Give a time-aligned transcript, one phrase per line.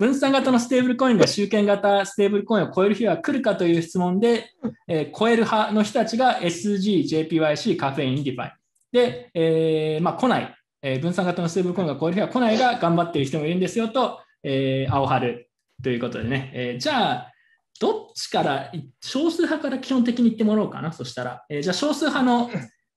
[0.00, 4.50] 分散型のステーブルコインが 集権型ステーブルコインを超える日は来るかという質問で、
[4.88, 8.52] えー、超える派の人たちが SG、JPYC、カフェイン、 DeFi。
[8.92, 15.50] で、えーまあ、来ない、えー、分散型のステーブルコインが超える日は来ないが頑張っている人もいるんですよと、えー、青春
[15.82, 16.50] ということでね。
[16.54, 17.32] えー、じゃあ、
[17.78, 18.72] どっちから、
[19.02, 21.44] 少数派から基本的に言ってもらおうかな、そしたら。
[21.50, 22.50] えー、じゃあ、少数派の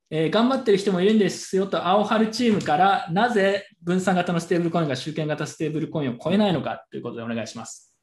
[0.10, 7.96] えー、頑張ってる人もいるんですよと、青春チームからなぜ分散型のステーブルコインが集権型ステーブルコインを超えないのかということでお願いします。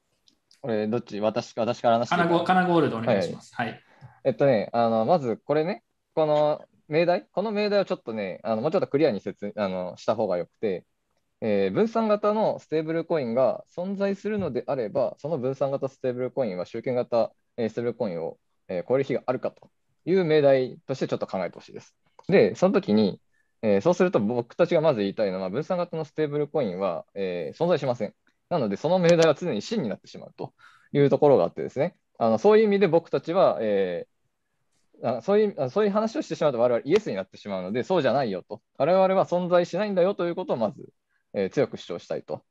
[0.61, 1.19] これ、どっち？
[1.19, 3.51] 私私から話してカナカナゴールドお願いします。
[3.55, 3.83] はい、はい、
[4.25, 5.83] えっとね、あのまずこれね、
[6.13, 10.85] この命題、この命題をちょっとね、あのもうちょっとクリアに説あのした方がよくて、
[11.39, 18.37] えー、分散型のステーブルコインが存在するのであれば、その分散型ステーブルコインは集権型、えー、ステーブルコインを、
[18.67, 19.69] えー、超える日があるかと
[20.05, 21.95] いう命題としてちょっと考えてほしいです。
[22.31, 23.21] で、その時に、
[23.61, 28.13] えー、そうすると僕たちがまず言いたいのは、分散型のステーブルコインは、えー、存在しません。
[28.49, 30.53] なので、その命題は常に真になってしまうと
[30.93, 38.61] いうところがあってですね、あのそういう意味で僕たちは、えー、あそういうそういう話をしてしまうと我々イエスになってしまうので、そうじゃないよと。
[38.77, 40.89] 我々は存在しないんだよということをまず、
[41.33, 42.43] えー、強く主張したいと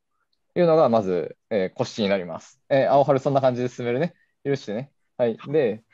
[0.56, 2.61] いうのが、まず、えー、骨子になります。
[2.69, 4.14] えー、青春そんな感じで進めるね。
[4.45, 4.91] 許してね。
[5.17, 5.39] はい。
[5.48, 5.84] で、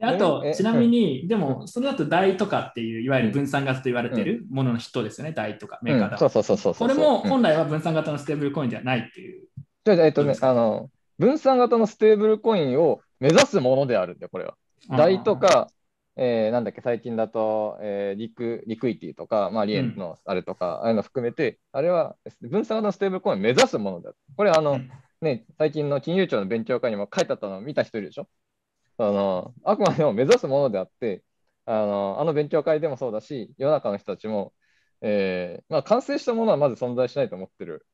[0.00, 9.46] あと、ちなみに、でも、それだと台とかっていう、いわゆる分散型と言われているものの人ですよね、 DAI とかメーカーだ、そうそうそうそうこれも本来は分散型のステーブルコインではないっていう。
[9.84, 14.54] じゃえっとね、あの、分散型のステーブルコインを目指すものであるんだよ、これは。
[14.90, 15.68] DAI とか、
[16.16, 24.12] えー、なんだっけ、最近だと、えー、リク Liquity とか、まあ、 Lien のあれとか、うん、ああいうの含めて、あれは分散型のステーブルコインを目指すものだ。
[24.36, 28.28] これ、あの、うん、ね、最近の金融庁の勉強会にも書いてあったのを見た人いるでしょ？
[28.98, 31.22] あのあくまでも目指すものであって
[31.64, 34.52] あのあの勉強会でもそうだし世の中の人たちも、
[35.00, 37.86] えーまあ、完成したものはまず存在しないと思ってる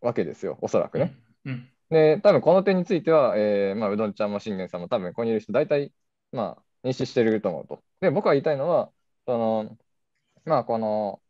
[0.00, 1.16] わけですよおそらくね。
[1.44, 5.92] うん、で多分この点については、えーまあ、うどんちゃんも信玄さんも多分ここにいる人大体、
[6.32, 7.82] まあ、認識してると思うと。
[8.00, 8.90] で僕が言いたいのは
[9.26, 9.78] その
[10.44, 11.20] まあこの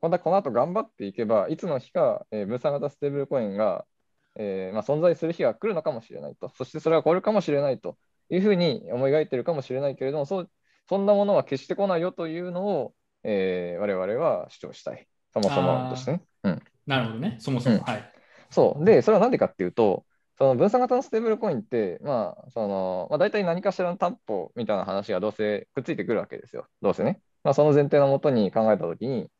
[0.00, 3.86] この後頑張っていけばいつの日か、えー、分散型ステーブルコインが、
[4.34, 6.48] えーまあ、存在する日が来るのかもしれないと。
[6.56, 7.96] そしてそれはこれかもしれないと。
[8.36, 10.50] いうふうに思い描いているかもしれないけれども、そう
[10.88, 12.94] そんなものは決してこないよというのを、
[13.24, 15.06] えー、我々は主張したい。
[15.32, 16.22] そもそもとしてね。
[16.44, 17.76] うん、なるほどね、そもそも。
[17.76, 18.12] うん、はい。
[18.50, 18.84] そう。
[18.84, 20.04] で、それは何でかっていうと、
[20.38, 26.66] その分散型のステーブルコインって、まあ、その、まあ、大体何かしらの担保みたいな話がどうせくっついてくるわけですよ。
[26.80, 27.20] どうせね。
[27.44, 29.30] まあ、その前提のもとに考えたときに、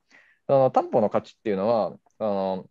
[0.46, 2.66] その担保の価値っていうのは、あの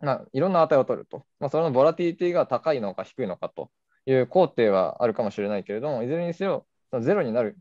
[0.00, 1.24] まあ、いろんな値を取ると。
[1.38, 3.70] まあ、それのボラティリティが高いのか低いのかと
[4.06, 6.66] いう工程はあるかもしれないけれども、いずれにせよ、
[7.00, 7.56] ゼロになる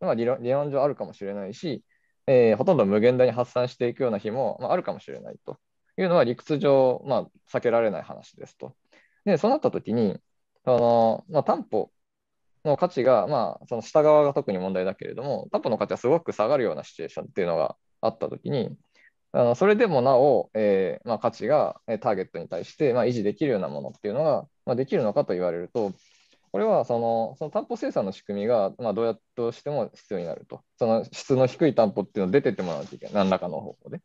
[0.00, 1.84] のは理論理論上あるかもしれないし、
[2.26, 5.58] えー、ほとんど無限大に発散していくような日も、まあ、あるかもしれないと
[5.98, 8.74] いうのは理屈上、まあ、避けられない話ですと。
[9.24, 10.18] で、そうなったときに、
[10.64, 11.90] あのまあ、担保
[12.64, 18.76] の価値が、まあ、その下側が特に問題だけれども、担保の価値がすごく下がるようなシチュエーションっていうのがあったときに、
[19.32, 25.92] あのそれでもなお、えーまあ、価値がターゲットに対して、まあ、維持できるようなものっていうのが、まあ、できるのかと言われると、
[26.52, 30.62] これはそのその担保生産の仕組みが、まあ、どうやってしても必要になると。
[30.78, 34.00] その質の低い担保っていうのを出てってもらわなきゃいけない、何らかの方法で。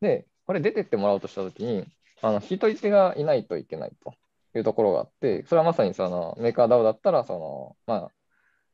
[0.00, 1.86] で、これ出てってもらおうとしたときに、
[2.22, 4.14] あの引き取り手がいないといけないと
[4.54, 8.10] いうところがあって、それはまさにそのメーカー DAO だったら、そのまあ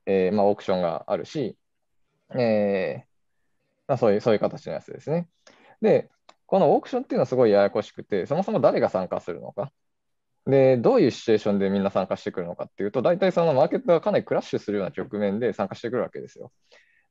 [0.06, 1.56] えーまあ、オークションがあるし、
[2.34, 3.04] えー
[3.87, 5.28] まあ、そういうそういう形のやつですね。
[5.81, 6.10] で、
[6.47, 9.70] このオークションっていうのはすごいややこしくて、そもそも誰が参加するのか。
[10.47, 16.53] で、どういうシチュエーションでみんな参加してくるのかっていうと、大体そのマーケットがかなりクラッシュするような局面で参加してくるわけですよ。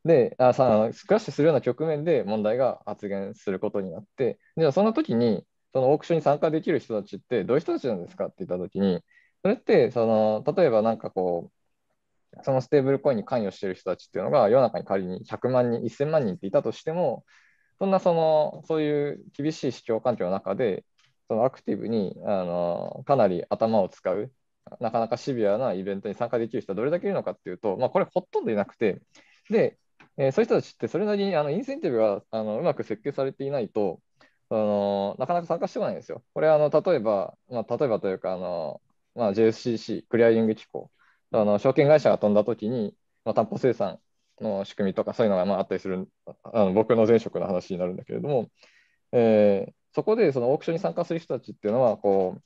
[0.04, 9.02] で、あさクラッシュするような局面で問題が発言することになって、じゃあその時に、そのオークションに参加できる人たちってどういう人たちなんですかって言った時に、
[9.44, 11.52] それってその例えばなんかこ
[12.36, 17.24] う、そのステーブルコインに関与している人たちっていうのが世の中に仮に100万人、1000万人っていたとしても、
[17.80, 20.84] そんなそのそういう厳しい市況環境の中で、
[21.32, 24.34] そのアクティブにあのかなり頭を使う、
[24.82, 29.02] なかなかシビアなイベントに参加できる人はどれだけいるのかっていうと、まあ、これほとんどいなくて、
[29.50, 29.78] で、
[30.18, 34.02] えー、そういう人たちってそれなりにあのインセンティブがあのうまく設計されていないと、
[34.50, 36.22] あのなかなか参加してこないんですよ。
[36.34, 38.82] これあの例えば、まあ、例えばというかあの、
[39.16, 40.92] まあ、JSCC、クリアリング機構、
[41.32, 42.94] あの証券会社が飛んだときに、
[43.24, 44.00] まあ、担保生産
[44.42, 46.10] の仕組みとかそういうのがまああったりする
[46.44, 48.50] あの僕の前職の話になるんだけれども、
[49.14, 52.42] えー、そこでそのオークションに参加する人たちっていうのはこう、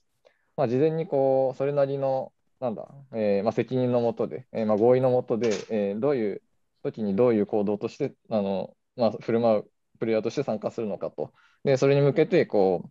[0.57, 6.41] まあ、事前にこうそれなりのなんだ、えーまあ、責任のもとで、えーまあ、合意のもとで、えー、どういう
[6.83, 9.65] 時にどういう行動としてあの、まあ、振る舞う
[9.99, 11.33] プレイヤーとして参加するのかと
[11.63, 12.89] でそれに向けてこ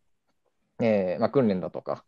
[0.81, 2.05] う、えーまあ、訓練だとか、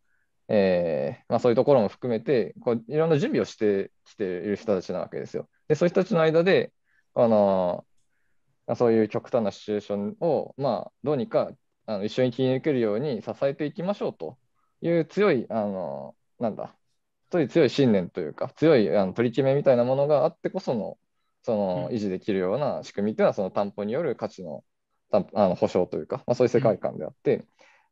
[0.48, 5.48] えーまあ、そういうところも含めてこういろんな準備をしてきている人たちなわけですよ。
[5.68, 6.72] でそういう人たちの間で、
[7.14, 7.84] あの
[8.76, 11.50] そういう極端なシチュエーションを、まあ、どうにか
[11.86, 14.36] あの一緒に切り抜けるように支えていきましょうと
[14.82, 16.74] いう強い、あのなんだ、
[17.32, 20.98] そういう強い信念というか、強いあの取り決めみたいなものがあってこその、
[21.42, 24.64] その維持できるような仕組みというのは、その担保による価値の
[25.10, 27.44] あの保証というか、まあ、そういう世界観であって、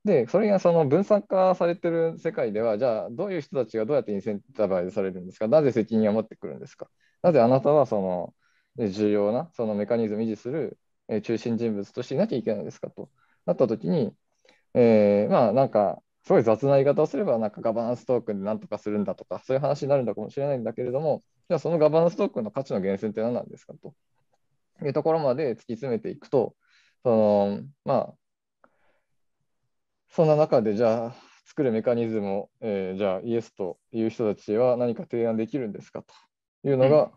[0.04, 6.88] で、それがその分散化されてる世界では、じゃあ、どういう人たちがどうやってインセンタバイズされるんですか、なぜ責任を持ってくるんですか、
[7.22, 8.34] なぜあなたはその
[8.76, 10.76] 重要なそのメカニズムを維持する
[11.22, 12.90] 中心人物としていなきゃいけないんですか？
[12.90, 13.08] と
[13.46, 14.14] なったときに、
[14.74, 23.94] えー、まあなんか、すごい雑な言い方をすれば、なんかガバナンストークンで何とかするんだとか、そういう話になるんだかもしれないんだけれども、じゃあそのガバナンストークンの価値の源泉って何なんですかと
[24.82, 26.54] いうところまで突き詰めていくと、
[27.02, 28.14] そのまあ、
[30.08, 31.14] そんな中で、じゃあ、
[31.44, 36.14] 作るメカニズムを、えー、じゃあ、イエスという人たちは何か提案できるんですかと
[36.68, 37.10] いうのが、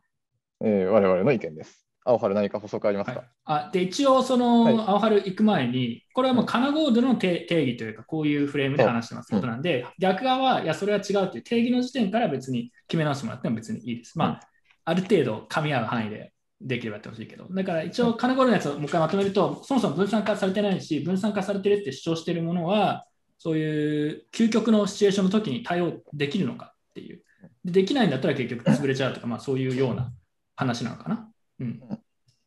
[0.60, 1.87] うん、えー、我々の意見です。
[2.08, 3.28] 青春何か補足ありますか、はい、
[3.68, 14.18] あで一応、その、はい、青春行く前に、これはもうカナゴードの定義というか、こういうフレームで話してますことなんで、うん、逆側は、いや、それは違うという定義の時点から別に決め直してもらっても別にいいです。
[14.18, 14.38] まあ、うん、
[14.86, 23.06] ある程度噛み合う範囲でできればやってほしいけど、だから一応、金頃のやつをもう一回まとめると、そもそも分散化されてないし、分散化されてるって主張しているものは、
[23.38, 27.22] そういう究極のシチュエーションの時に対応できるのかっていう。
[27.64, 30.12] できないんだったら結局潰れちゃうとか、まあそういうような
[30.56, 31.30] 話なのかな。
[31.60, 31.82] うん。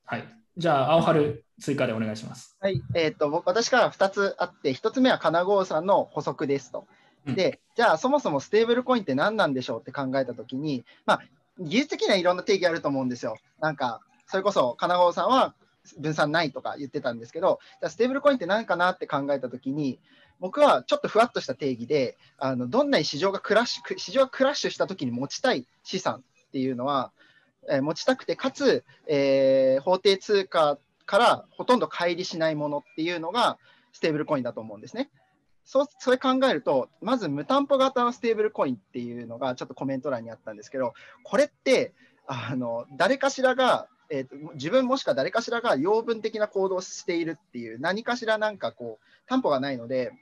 [0.04, 0.28] はい。
[0.56, 2.56] じゃあ、青春追加でお願いします。
[2.60, 2.82] はい。
[2.94, 6.86] えっ、ー、と、僕、私から2つあって、1つ目は金郷さんの補足ですと。
[7.26, 11.22] で、じゃあ、そもそもステーブルコインって何なんでしょうって考えたときに、まあ、
[11.58, 13.36] 技術的にはいろんな定義あると思うんですよ。
[13.60, 15.54] なんか、それこそ金郷さんは
[15.98, 19.98] 分散ないとか言ってたんですけど、じゃステーブルコインって何かなって考えたときに、
[20.38, 27.12] 僕はちょっとふわっとした定義で、あのどんなに市場がクラッシュ市場がクラッシュしたときに持ちたい資産っていうのは、
[27.68, 33.58] え、持ちたくて、かつ、えー、法定通貨からほとんど乖離しないものっていうのが
[33.92, 35.10] ステーブルコインだと思うんですね。
[35.64, 41.92] そうそれ考えると、まず無担保型のステーブルコインっていうのがちょっとコメント欄にあったんですけど、これって
[42.26, 50.12] あの誰かしらが、えーと、自分もしくは誰かしらが養分的な行動をしているっていう、何かしらなんかこう、担保がないので、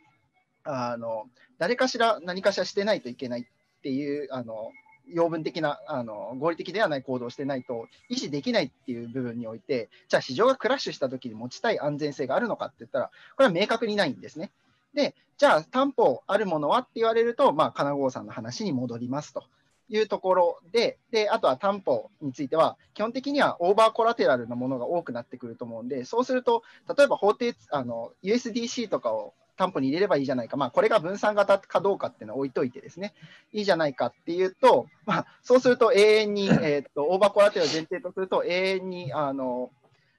[0.65, 1.25] あの
[1.59, 4.71] 誰かしら何かしらしてないといけないっていうあの
[5.13, 14.51] 養分的なあの合理的ではない行動をしてないと維持できないっていう部分においてじゃあ市場がクラッシュしたときに持ちたい安全性があるのかって言ったらこれは明確にないんですね。
[14.95, 19.45] で、じゃあ担保あるものはって言われると、まあ、金郷さんの話に戻りますと
[19.89, 26.63] いうところで、で、あとは担保については、基本的にはオーバーコラテラルのものが多くなってくると思うんで、そうすると、
[26.97, 33.13] 例えば法定、あの、USDC とかを担保に入れればいいじゃないか、まあ、これが分散型かどうかっていうのは置いといてですね、
[33.53, 39.71] いいじゃないかっていうと、まあ、そうすると永遠に、 えー、っと over collateral 前提とすると、永遠にあの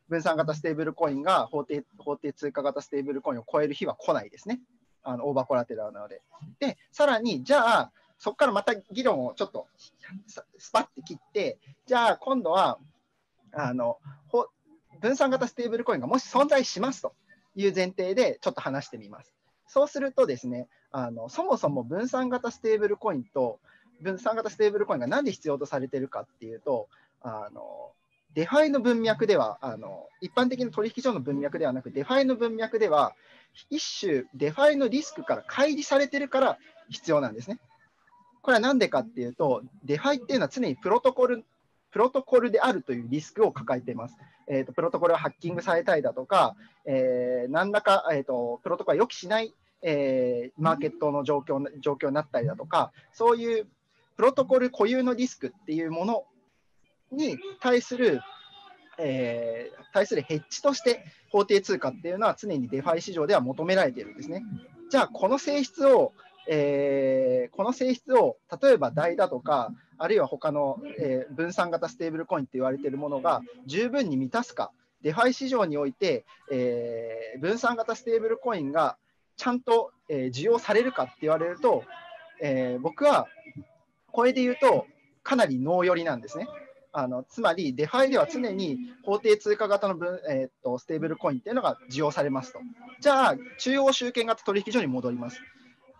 [0.10, 4.60] 分散型ステーブルコインが法定法定通貨型ステーブルコインを超える日は来ないですね。
[5.04, 6.22] あの over collateral なので。
[6.60, 9.68] で、さらに、じゃあ、そこからまた議論をちょっと
[10.58, 12.78] スパッて切って、じゃあ今度は、
[13.52, 13.98] あの
[15.00, 17.14] 分散型ステーブルコインがもし存在しますと
[17.56, 19.34] いう前提でちょっと話してみます。
[19.70, 23.60] そうするとですね、あのそもそも分散型ステーブルコインと
[24.02, 26.90] 分散型ステーブルコインが何で必要とされてるかっていうと、
[27.22, 27.92] あの
[28.34, 33.16] DeFi の文脈ではあの、一般的な取引所の文脈ではなく、デファイの文脈では、
[33.70, 36.58] 一種デファイのリスクから乖離されてるから
[36.90, 37.60] 必要なんですね。
[38.42, 41.44] これは何でかっていうと、 DeFi っていうのは常にプロトコル
[41.92, 44.18] プロトコルであるというリスクを抱えています。
[44.48, 53.68] えーと、プロトコルはハッキングされたりだとか、えー、何らか、えーと、プロトコルは予期しない、えー、マーケットの状況状況になったりだとか、そういう
[54.18, 56.26] プロトコル固有のリスクっていうもの
[57.12, 58.22] に対する、
[58.98, 64.44] えー、対するヘッジとして法定通貨っていうのは常に DeFi 市場では求められているんですね。
[64.90, 66.14] じゃあ、この性質を、
[66.50, 78.98] えー、この性質を例えば DAI だとか、あるいは他の、えー、分散型ステーブルコインって言われているものが十分に満たすか、 DeFi 市場において、えー、分散型ステーブルコインが
[79.40, 81.86] ちゃんと、えー、需要されるかって言われると、
[82.42, 83.28] えー、僕は
[84.12, 84.86] これで言うと
[85.24, 86.48] かなりノー寄りなんですね。
[86.92, 92.60] あのつまり、 DeFi では常に法定通貨型の分、えー、っとステーブルコインっていうのが需要されますと。
[93.00, 95.40] じゃあ、中央集権型取引所に戻ります。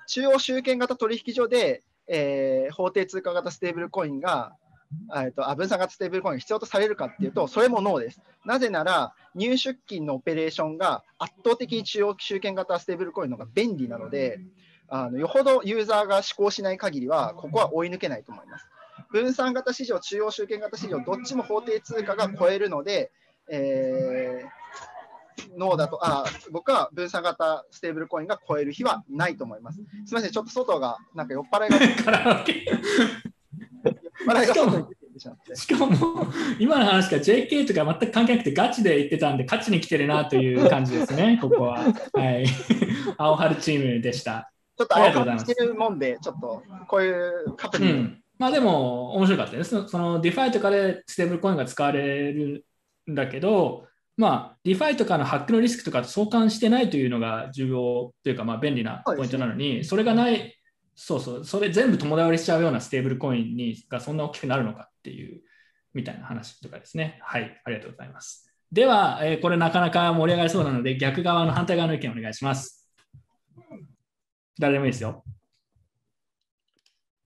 [0.08, 4.54] 中央集権型取引所で、えー、法定通貨型ステーブルコインが、
[5.16, 8.22] えーと、あ分散型ステーブルコインが必要とされるかっていうと、それもノーです。
[8.46, 14.40] なぜなら、入出金のオペレーションが圧倒的に中央集権型ステーブルコインの方が便利なので、
[14.88, 18.68] あのよほどユーザーが志向しない限りは、ここは追い抜けないと思います。
[19.12, 23.12] 分散型市場、中央集権型市場、どっちも法定通貨が超えるので、
[23.52, 29.78] えー、ノーだとあ、僕は分散型ステーブルコインが超える日はないと思います。
[29.78, 32.46] すみません、ちょっと外が、なんか酔っ払いが、
[34.30, 35.56] カラオケ酔っ払いが外に出てしまって。
[35.58, 36.28] しかも、
[36.60, 41.80] 今の話が JK とか全く関係なくてガチで言ってたんで、勝ちに来てるなという感じですね、 ここは。
[41.80, 42.46] はい。
[43.18, 44.52] 青春チームでした。
[44.78, 48.22] ちょっと青春してるもんで、ちょっとこういうカプうん。
[48.38, 49.72] まあでも、面白かったです。
[49.72, 52.66] そその DeFi とかでステーブルコインが使われる
[53.10, 60.59] んだけど、まあ、DeFi とかのハックのリスクとかと相関してないというのが重要というか、まあ、便利なポイントなのに、それがない、
[61.02, 65.42] そうそう、それ全部友倒れしちゃうようなステーブルコインにがそんな大きくなるのかっていう、
[65.94, 67.20] みたいな話とかですね。
[67.24, 68.54] はい、ありがとうございます。
[68.70, 72.92] では、えーこれなかなか盛り上がりそうなので、逆側の反対側の意見お願いします。
[74.60, 75.24] 誰でもいいですよ。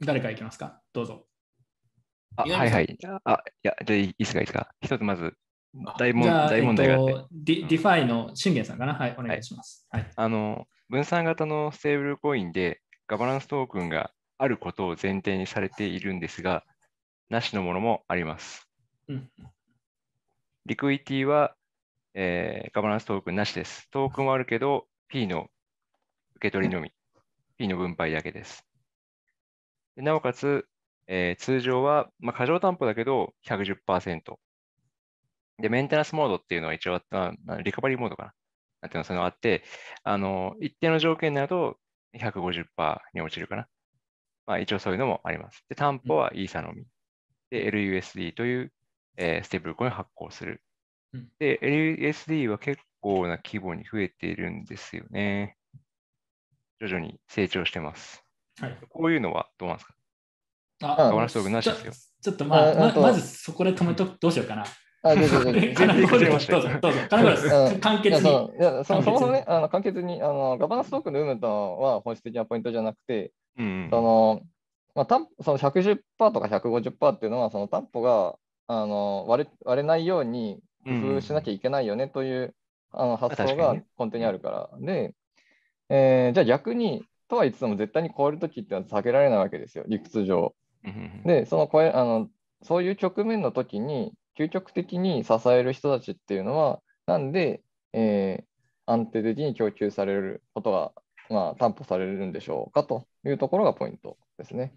[0.02, 0.80] 誰からいきますか？
[0.94, 1.26] どうぞ。
[2.36, 2.98] あ、はいはい。
[3.24, 4.70] あ、いや、じゃあいいですか、いいですか。
[4.82, 5.34] 一つまず、
[5.98, 8.94] 大問題があって、えっと、ディ DeFi の信玄さんかな？
[8.94, 9.88] はい、お願いします。
[9.90, 10.12] はい。
[10.16, 16.66] あの、分散型のステーブルコインでガバナンストークンがあることを前提にされているんですが、
[17.30, 18.70] なしのものもあります。
[19.08, 19.30] うん
[20.66, 21.56] Liquity は、
[22.14, 23.90] えーガバナンストークンなしです。
[23.92, 25.50] トークンはあるけど、P の
[26.38, 26.94] 受け取りのみ、
[27.58, 28.66] P の分配だけです。
[29.98, 30.66] でなおかつ、
[31.08, 34.40] えー通常は、まあ、過剰担保だけど110%。
[35.58, 38.34] で、メンテナンスモードっていうのは一応あった、あリカバリーモードかな。
[38.82, 39.64] なんていうの、そのがあって、
[40.04, 41.78] あの、一定の条件になると
[42.18, 42.66] 150%
[43.14, 43.68] に落ちるかな。
[44.46, 45.64] まあ、一応そういうのもあります。
[45.70, 46.86] で、担保はイーサのみ。
[47.50, 48.74] で、LUSD という、
[49.18, 50.62] えーステーブルコインを発行する
[51.14, 51.30] うん。
[51.40, 55.58] で、LUSD は結構な規模に増えているんですよね。
[56.82, 58.24] 徐々に成長してます。
[58.60, 58.78] はい。
[58.90, 59.94] こういうのはどうなんですか？
[60.84, 64.66] あガバナンストークンなしですよちょっとまあ、まああとまずそこで止めとくどうしようかな。
[65.04, 67.00] あ、でででで金全然どうぞ、どうぞ。
[67.10, 68.86] 金子うん簡いや潔に。
[68.86, 73.88] そもそもね、あの簡潔にあのガバナンストークンの有無とは本質的なポイントじゃなくて、うん。
[73.92, 74.42] その
[74.96, 75.98] まあ、担その110%
[76.32, 78.36] とか150%っていうのは、その担保が
[78.68, 82.56] あの割れ割れないように工夫しなきゃいけないよねという、
[82.92, 84.70] あの発想が根底にあるから。
[84.80, 85.14] で、
[85.90, 90.56] えーじゃあ逆に、とは言っても絶対に超えるときってのは避けられないわけですよ、理屈上。
[90.86, 92.30] うんうんで、その超えあの
[92.62, 97.62] そういう局面の時に、究極的に支える人たちっていうのは、なんで、
[97.94, 98.54] えー
[98.86, 100.92] 安定的に供給されることが、
[101.30, 104.74] まあ、担保されるんでしょうかというところがポイントですね。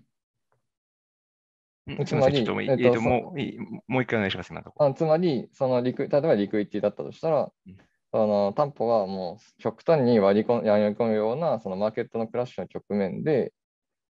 [1.89, 7.77] うんつまりもう一回お願いします、あつまり、そのリク例えばリクイティだったとしたらうん、
[8.13, 13.53] その担保がもう極端に割り込んやり込むようなそのマーケットのクラッシュの局面で、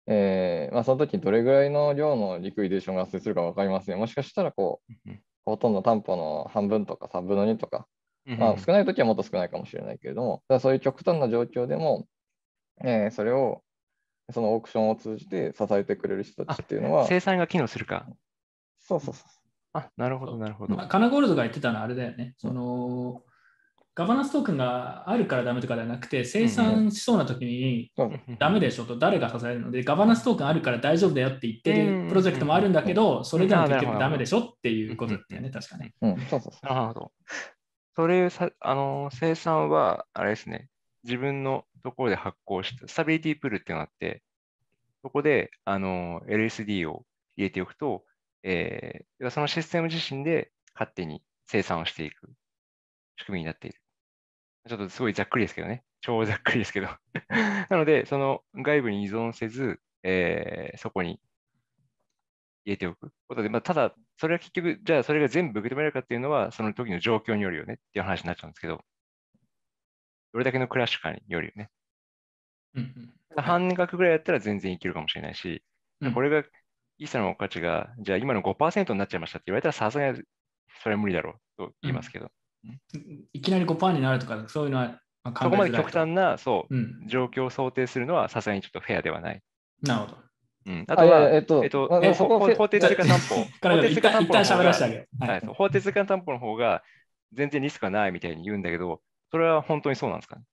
[0.06, 3.98] えーまあ、その時にどれぐらいの量のリクイデーションが発生するか分かりません。
[3.98, 7.88] もしかしたらこう、うんほとんど担保の半分とか3分の2とか、
[8.28, 12.08] うんまあ、少ない時はもっと少ないかもしれないけれども、そういう極端な状況でも、
[12.84, 13.64] えーそれを
[14.32, 18.08] そのオークションを通じて支えてくれる人たちっていうのは、生産が機能するか。
[18.80, 19.30] そうそうそう。
[19.74, 20.76] あ、なるほど、なるほど。
[20.76, 22.34] まあ、カナゴールドが言ってたのはあれだよね。
[22.38, 23.24] その
[23.94, 27.92] ガバナンストークンがあるからダメとかではなくて、生産しそうな時に
[28.40, 32.04] ダメでしょと誰が支えるので、ガバナンストークンあるから大丈夫だよって言ってうん。
[32.04, 35.94] るプロジェクトもあるんだけど、それでも結局ダメでしょっていうことだったよね、確かね。
[36.02, 36.66] うん、そうそうそう。
[36.68, 37.12] なるほど。
[37.96, 40.70] それさ、あの、生産は、あれですね、
[41.04, 44.24] 自分のところで発行した、スタビリティプールっていうのがあって、
[45.04, 47.04] そこで、あの、LSD を
[47.36, 48.06] 入れておくと、
[48.44, 52.32] えーそのシステム自身で勝手に生産をしていく
[53.18, 53.81] 仕組みになっている。
[54.68, 55.84] ちょっとすごいざっくりですけどね。
[56.02, 56.88] 超ざっくりですけど。
[57.70, 61.20] なので、その外部に依存せず、えーそこに
[62.66, 68.84] 入れておくことで、まあ、ただ、それは結局、じゃあそれが全部受け止められるかっていうのは、その時の状況によるよねっていう話になっちゃうんですけど、
[70.34, 71.70] どれだけのクラッシュかによるよね。
[72.76, 75.64] うん半額ぐらいやったら全然いけるかもしれないし、
[76.02, 76.48] うんこれが、
[76.98, 80.22] イーサの価値が、じゃあ今の5%になっちゃいましたって言われたら、さすがに
[80.82, 82.32] それは無理だろうと言いますけど、うん
[83.34, 89.42] いきなり5%になるとか、そういうのはまあ考えそこまで極端な、そう、うん、状況を想定するのはさすがにちょっとフェアではない。
[89.82, 90.18] なるほど。
[90.68, 93.36] うん、あとは、えっとえっと、そこ法法定通貨担保。
[93.36, 96.84] 法定通貨一旦一旦担保法定通貨担保の方が
[97.34, 99.02] 全然リスクがないみたいに言うんだけど、
[99.32, 100.44] それは本当にそうなんですかね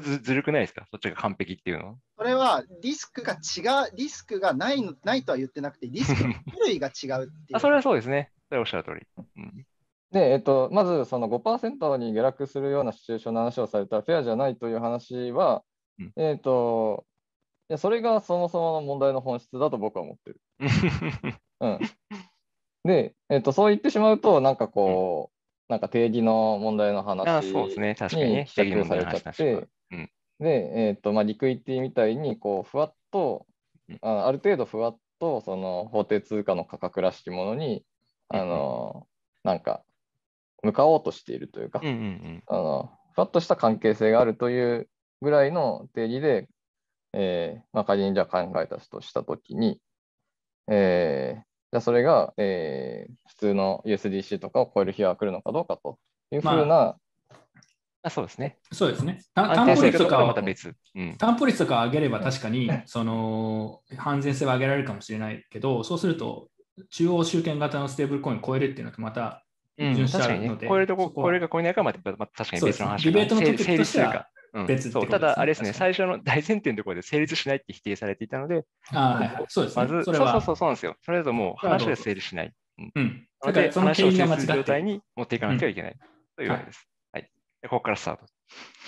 [0.00, 1.94] ずずるくないですかそっちが完璧っていうのは。
[2.16, 7.26] それはリスクが違う、リスクがないのないとは言ってなくて、リスクの種類が違うっていう。
[7.52, 8.30] あそれはそうですね。
[8.48, 9.06] それはおっしゃる通り。
[9.36, 9.66] うん
[10.12, 15.64] で、えっと、まずその5%に下落するようなシチュエーションの話をされたらフェアじゃないという話は、
[15.98, 16.12] うん。
[16.16, 17.06] えっと、
[17.68, 20.40] やそれがそもそもの問題の本質だと僕は思ってる。
[21.60, 21.78] うん、
[22.84, 28.46] で、えっと、そう言ってしまうと、なんかこう、なんか定義の問題のあ話そうですね、確かにね。
[29.90, 30.10] うん。
[30.40, 33.46] で、えっとまあ、リクイティみたいにこうふわっと
[33.88, 33.98] うん。
[34.02, 37.84] あある程度ふわっとその法定通貨の価格らしきものに
[38.28, 39.06] あの
[39.44, 39.82] なんか
[40.62, 42.42] 向かおうとしているというか、うんうんうん。
[42.46, 44.88] あのふわっとした関係性があるという
[45.20, 46.48] ぐらいの定義で、
[47.12, 49.80] えーまあ、仮にじゃあ考えたとしたときに、
[50.68, 51.42] えー
[51.72, 55.98] じゃあそれが、えー普通の USDC とかを超える日は来るのかどうかと
[56.30, 56.96] いうふうな、
[58.02, 58.58] あそうですね。
[58.72, 59.22] そうですね。
[59.34, 60.74] 担保性とかは率とかをまた別。
[60.94, 61.16] うん。
[61.16, 66.48] 担保率とか上げれば確かにその安全性は上げられるかもしれないけど、そうすると
[66.90, 69.44] 中央集権型のステーブルコインを超えるっていうのとまた
[69.84, 70.68] うん、確かにねちゃうので。
[70.68, 74.10] 超えるとこ、そこは超えるか超えないかはまたまた確かに別の話ディベートのトピック成としては成立するか。
[74.10, 78.66] うんそう別ってことただ、あれですね、最初の大前提のところで成立しないって否定されていたので、
[79.48, 79.82] そうですね。
[79.82, 80.94] まず、そそうそうそうそうなんですよ。
[81.00, 82.52] それだともう話が成立しない。
[82.94, 83.26] うん。
[83.42, 84.84] だからその話を定義が間成立する状態。
[84.84, 85.96] に持っていかなくてはいけない
[86.36, 86.86] というわけです。
[87.12, 87.30] はい。
[87.62, 88.26] でここからスタート。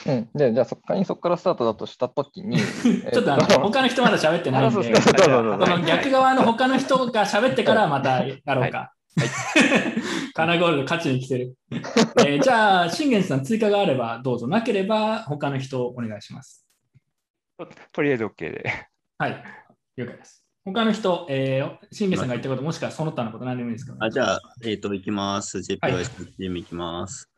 [0.07, 8.93] うん、でじゃあそこからそこからスタートだとした ときに、ちょっとあの他の人まだ喋ってないんで、 あそうですねそうそうそうその逆側の他の人が喋ってからまたやろうか。
[10.35, 11.57] カナゴールド勝ちに来てる。
[11.71, 14.49] えーじゃあ、信玄さん追加があればどうぞ。
[14.49, 16.67] なければ他の人お願いします。
[17.57, 18.89] ととりあえず OK で。
[19.19, 19.45] はい。
[19.97, 20.45] 了解です。
[20.65, 25.59] 他の人、えー、信玄さんが言ったこと、もしくはその他のこと何でもいいですかあじゃあ、えっ、と、いきます。
[25.59, 27.31] JPYC チームいきます。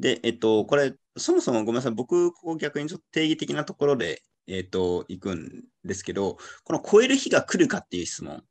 [0.00, 1.92] で、えっ、と、これ、そもそもごめんなさい。
[1.92, 8.42] 僕、ここ逆にちょっと定義的なところで、えっ、と、行くんですけど、この超える日が来るかっていう質問。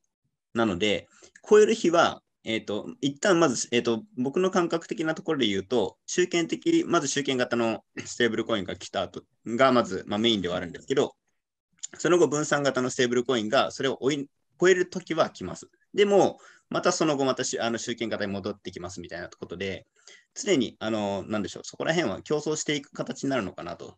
[0.53, 1.09] なので、
[1.47, 11.15] 超える日は、えっ、と、一旦まず、えっ、と、僕の感覚的なところで言うと、集権的、まず集権型のステーブルコインが来た後が、まず、まあ、メインではあるんですけど、
[11.97, 15.69] その後、分散型のステーブルコインがそれを追い超えるときは来ます。
[15.93, 19.85] でも、またその後、またあの集権型に戻ってきますみたいなことで、
[20.33, 23.97] 常に、あの、なんでしょう、そこら辺は競争していく形になるのかなと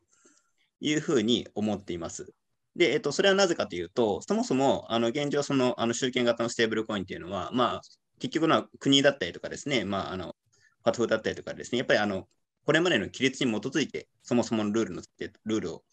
[0.79, 2.33] いうふうに思っています。
[2.75, 7.81] で、えっと、それはなぜかというと、そもそも、あの、現状、その、あの、集権型のステーブルコインっていうのは、まあ、
[8.19, 10.35] 結局の国だったりとかですね、まあ、あの、
[10.83, 12.27] ファトフだったりとかですね、やっぱり、あの、
[12.65, 15.01] これまでの規律に基づいて、そもそものルールの、
[15.45, 15.83] ルールを、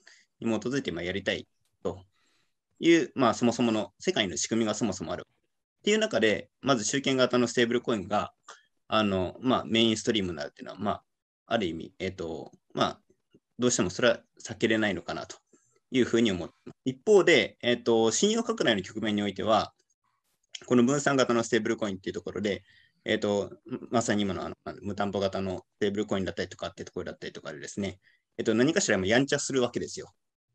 [0.40, 1.46] に基づいて、まあ、やりたい
[1.82, 2.00] と
[2.78, 5.26] いう、まあ、そもそもの世界の仕組みがそもそもある。
[5.80, 8.32] っていう中で、まず集権型のステーブルコインが、
[8.88, 11.02] あの、まあ、メインストリームになるっていうのは、まあ、
[11.46, 13.00] ある意味、えっ、と、まあ、
[13.58, 15.36] どうしてもそれは避けれないのかなと
[15.90, 16.78] いうふうに思ってます。
[16.84, 19.72] 一方で、えっ、と、信用拡大の局面においては、
[20.66, 22.62] この分散型のステーブルコインっていうところで、
[23.04, 23.50] えっ、と、
[23.90, 27.98] まさに今のあの無担保型のステーブルコインだったりとかっていうところだったりとかでですね、
[28.38, 30.12] えっ、と、何かしらもやんちゃするわけですよ。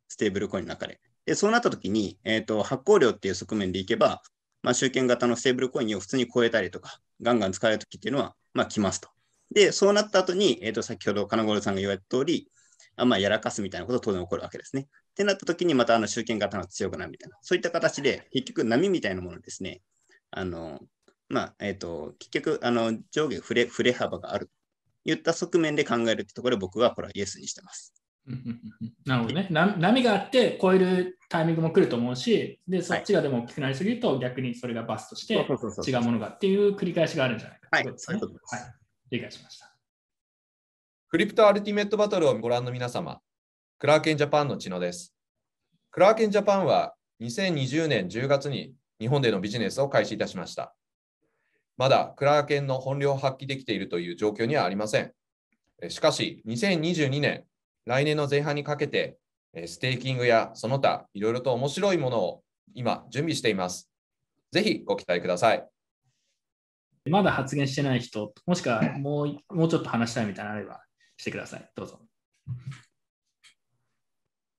[0.08, 1.00] ステーブルコインの中で。
[1.26, 4.22] で、そうなったときに、えっ、と、発行量っていう側面でいけば、
[4.62, 9.10] まあ、集権型のステーブルコインを普通に超えたりとか、ガンガン使えるときっていうのは、まあ、来ますと。
[9.52, 12.50] で、そうなった後に、えっ、と、先ほど金五郎さんが言われた通り、
[12.96, 14.84] あまあ、やらかすみたいなことが当然起こるわけですね。
[14.84, 19.82] ってなったときに、またあの集権型が強くなるみたいな、そういった形で、結局波みたいなものですね、
[20.36, 20.82] あの、
[21.30, 24.48] まあ、えっ、と、結局、あの、上下振れ、振れ幅がある
[25.06, 27.94] といった側面で考えるってところで、僕はこれはイエスにしてます。
[28.28, 28.50] うんうんうん
[28.82, 29.48] うんなるほどね。
[29.52, 37.94] な波があって超えるタイミングも来ると思うし、で、そっちがでも大きくなりすぎると逆にそれがバストしてそうそうそうそう違うものがっていう繰り返しがあるんじゃないかはい。
[37.98, 38.74] そういうことですはい。
[39.12, 39.76] 理解しました。
[41.10, 43.22] クリプトアルティメットバトルをご覧の皆様、
[43.78, 45.14] クラーケンジャパンの千野です。
[45.92, 50.76] クラーケンジャパンは2020年10月に日本でのビジネスを開始いたしました。
[51.78, 55.12] まだクラーケンの本領を発揮できているという状況にはありません。
[55.90, 57.44] しかし、2022年、
[57.86, 59.18] 来年の前半にかけて、
[59.66, 63.90] ステーキングやその他、いろいろと面白いものを今準備しています。
[64.52, 65.68] ぜひご期待ください。
[67.10, 70.82] まだ発言してない人、もしくはもうもうちょっと話したいみたいなのあれば
[71.18, 71.70] してください。
[71.76, 72.00] どうぞ。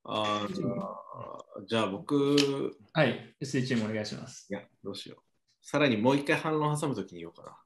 [0.08, 2.36] あーじゃあ、じゃあ僕、
[2.92, 3.34] はい。
[3.42, 4.54] SE チームお願いしますい。
[4.54, 5.20] や、どうしよう。
[5.60, 7.60] さらにもう一回反論挟むときに言おうか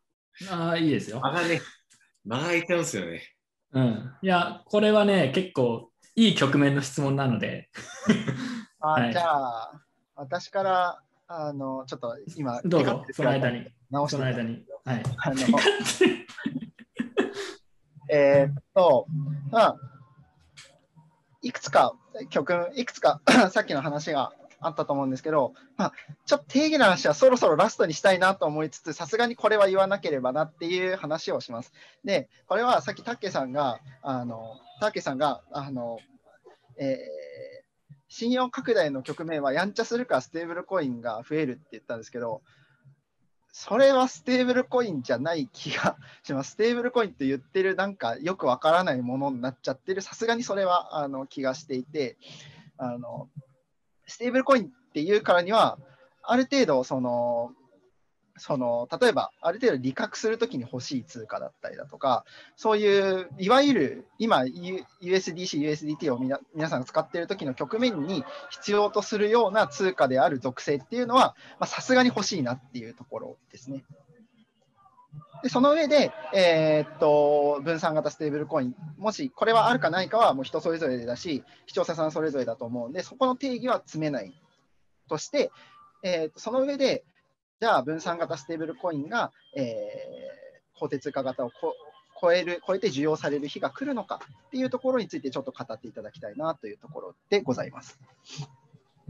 [0.51, 1.33] ああ、いいですよな。。
[1.33, 1.61] 間がね、
[2.25, 3.23] 間が空いちゃうんですよね。
[3.73, 4.13] うん。
[4.23, 7.69] いや、これはね、結構いい局面の質問なので、
[8.81, 9.83] あはいじゃあ、
[10.15, 13.67] 私から、あの、ちょっと今、どうぞその間に。
[13.91, 14.65] 直してその間に。
[14.85, 15.03] はい。
[15.19, 15.37] あの
[18.13, 19.07] えーっと、
[19.51, 19.77] まあ、
[21.43, 21.95] いくつか
[22.29, 25.93] 曲、いくつか さっきの話があったと思うんですけど、まあ、
[26.27, 31.73] ちょっと定義の話はそろそろラストにしたいなと思いつつ、さすがにこれは言わなければなっていう話をします。
[32.05, 35.99] で、これはさっきタッケさんが、あの、タッケさんが、あの、
[36.79, 37.61] えー
[38.13, 42.43] 信用拡大の局面はやんちゃするかステーブルコインが増えるって言ったんですけど、
[43.53, 46.53] それはステーブルコインじゃない気がします。
[46.53, 52.17] ステーブルコインって言ってるなんかよくわからないものになっちゃってる、さすがにそれはあの気がしていて、
[52.79, 53.29] あの
[54.07, 55.79] ステーブルコインっていうからには、
[56.23, 57.53] ある程度その、
[58.41, 62.25] その例えばある程度利確するときに欲しい通貨だったりだとか、
[62.57, 73.85] そういういわゆる今 USDC、USDT をみな皆さんが使っているときの局面に必要とするような通貨である属性っていうのは、さすがに欲しいなっていうところですね。
[75.43, 84.33] でその上で、えーっと、分散型ステーブルコイン、もしこれはあるかないかはもう人それぞれだし、視聴者さんそれぞれだと思うんで、そこの定義は詰めない
[85.09, 85.51] として、
[86.03, 87.05] えーっとその上で、
[87.61, 90.41] じゃあ分散型ステーブルコインが、えー
[90.81, 91.77] 法定通貨型をこ
[92.21, 98.01] 超える、超えて需要される日が来るのかっていうところについてちょっと語っていただきたいなというところでございます。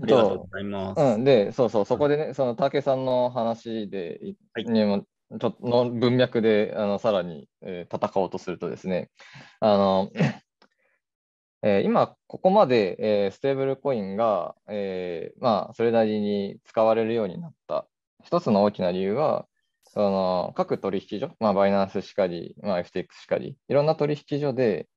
[0.03, 1.01] ありがとうございます。
[1.01, 5.05] うん、で、そうそう、そこでね、その竹さんの話で、いはいにも
[5.41, 9.11] ちょっとの文脈であのさらに、えー戦おうとするとですね、
[9.61, 10.11] あの
[11.63, 17.87] えー今、ここまで、えーステーブルコインが、えーまあ、それなりに使われるようになった
[18.25, 19.47] 一つの大きな理由は、
[19.85, 24.89] その各取引所、まあ、バイナンスしかり、まあ、FTX しかり、いろんな取引所で、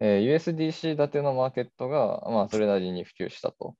[0.00, 3.76] えー USDC 建てのマーケットが、まあ、それなりに普及したと。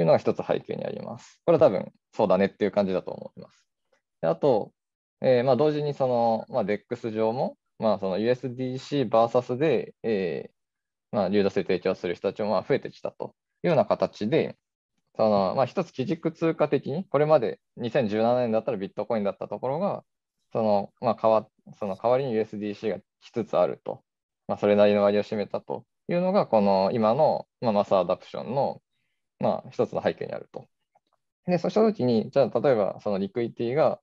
[0.00, 1.40] いうのが一つ背景にあります。
[1.44, 3.66] これは多分そうだねっていう感じだと思います。
[4.20, 4.72] であと、
[5.20, 14.56] えーまあ、同時にその、まあ、DEX 上も、まあ、その USDC VS で、えーまあ、流動性提供する人たちも増えてきたというような形で、
[15.16, 20.04] そのまあ、一つ基軸通貨的に、これまで2017年だったらビットコインだったところが、
[20.52, 24.02] そのまあ、代わその代わりに USDC が来つつあると、
[24.46, 28.80] まあ、それなりの割を占めたというのが、この今の、まあ、マスアダプションの
[29.40, 30.68] まあ、一つの背景にあると。
[31.46, 34.00] で、そうしたときに、じゃあ、例えば、そのリクイティが、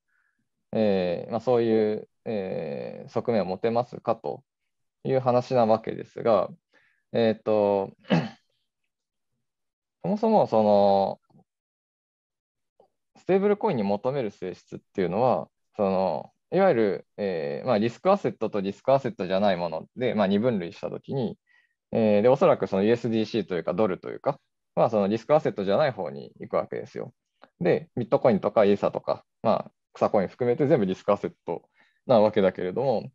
[0.74, 4.44] えーまあ、そういう、えー側面を持てますかと
[5.04, 6.50] いう話なわけですが、
[7.14, 7.92] えっ、と、
[10.06, 11.20] そもそも、その、
[13.18, 21.40] ステーブルコインに求める性質っていうのは、その、いわゆる、えーまあ、リスクアセットとリスクアセットじゃないもので、まあ、二分類したときに、
[21.92, 24.40] えーで、おそらくその USDC というかドルというか、
[24.76, 27.12] まあ、そのリスクアセットじゃない方に行くわけですよ。
[27.60, 31.64] で、ビットコインとかイーサとか、まあ、草コイン含めて全部リスクアセット
[32.06, 33.10] なわけだけれども、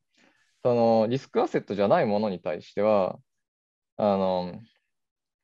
[0.64, 3.20] そのリスクアセットじゃないものに対しては、
[3.96, 4.58] あの、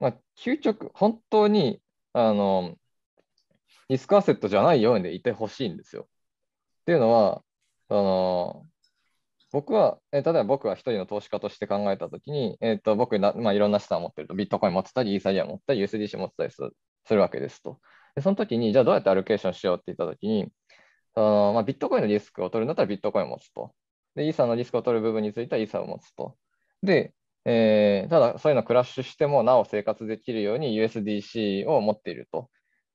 [0.00, 1.82] まあ、究極、本当に、
[2.12, 2.76] あの、
[3.88, 6.08] リスクアセットじゃないようでいてほしいんですよ。
[6.82, 7.42] っていうのは、
[7.88, 8.66] あの、
[9.52, 17.80] 僕は、え例えば僕は一人の投資家として考えたときに、えっと僕な、まあ、いろんな資産を持ってると、ビットコイン持ってたり、イーサリア持ったり、USDC 持ってたりするするわけですと。
[18.16, 20.50] で、その時に、じゃあどうやってアロケーションしようって言ったときに、
[21.14, 23.74] そのまあ、ビットコインのリスクを取るんだったらビットコインを持つと。
[24.16, 26.36] で、イーサのリスクを取る部分についてはイーサを持つと。
[26.82, 27.14] で、
[27.48, 32.50] えーただ、そういうのクラッシュしてもなお生活できるように USDC を持っていると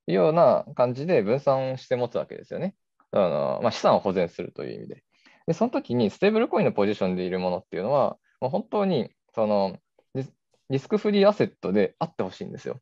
[0.07, 2.75] いうような感じで分散して持つわけですよね。
[3.11, 5.03] あのまあ、資産を保全するという意味で。
[5.47, 9.77] で、その時にステーブルコインのポジションでいるものっていうのは、もう本当にその
[10.15, 10.33] リス
[10.69, 12.79] リスクフリーアセットであってほしいんですよ。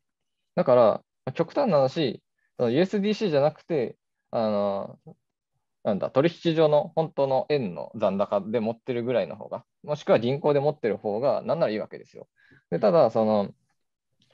[0.56, 2.22] だから、極端な話、
[2.56, 3.96] その USDC じゃなくて、
[4.30, 4.98] あの、
[5.82, 12.28] なんだ、取引所の本当の円の残高で持ってるぐらいの方が、もしくは銀行で持ってる方が、なんならいいわけですよ。
[12.70, 13.54] で、ただ、その、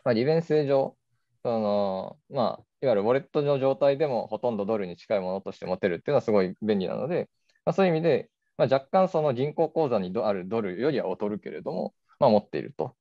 [0.04, 0.96] まあ、利便性上、
[1.42, 7.28] その、まあ、いわゆるウォレットの状態でもほとんどドルに近いものとして持てるっていうのはすごい便利なので、
[7.64, 12.94] まあ、そういう意味で、まあ、若干その銀行口座にあるドルよりは劣るけれども、まあ、持っていると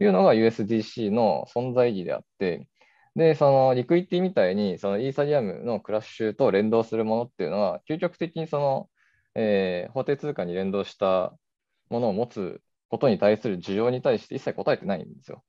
[0.00, 2.68] いうのが USDC の存在意義であって、
[3.14, 8.90] で、そのリクイティみたいに、そのイーサリアムのクラッシュと連動するものっていうのは、究極的にその、
[9.34, 11.34] えー法定通貨に連動した
[11.90, 15.44] ものを持つことに対する需要に対して一切答えてないんですよ。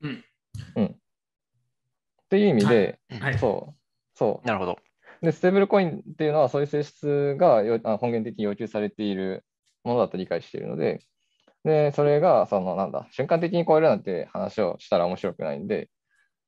[0.00, 0.24] うん。
[0.76, 0.84] うん。
[0.86, 0.90] っ
[2.28, 3.38] ていう意味で、はい。
[3.38, 3.78] そう、
[4.14, 4.46] そう。
[4.46, 4.78] なるほど。
[5.22, 9.44] で、ステーブルコインっていうのは、そういう性質がよあ本源的に要求されている
[9.84, 11.00] ものだと理解しているので、
[11.64, 15.90] で、それが、その、なんだ、瞬間的に超えるなんて話をしたら面白くないんで、